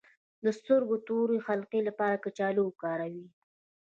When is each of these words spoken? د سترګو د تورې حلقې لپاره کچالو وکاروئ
د 0.43 0.45
سترګو 0.59 0.95
د 0.99 1.03
تورې 1.07 1.37
حلقې 1.47 1.81
لپاره 1.87 2.21
کچالو 2.23 2.61
وکاروئ 2.65 3.25